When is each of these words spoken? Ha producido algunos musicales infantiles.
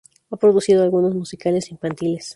Ha 0.31 0.35
producido 0.35 0.81
algunos 0.81 1.13
musicales 1.13 1.69
infantiles. 1.69 2.29